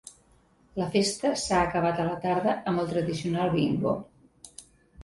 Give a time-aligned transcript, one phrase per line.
[0.81, 3.97] La festa s’ha acabat a la tarda amb el tradicional bingo.